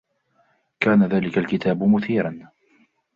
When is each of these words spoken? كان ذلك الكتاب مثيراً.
كان 0.79 1.03
ذلك 1.07 1.37
الكتاب 1.37 1.83
مثيراً. 1.83 2.47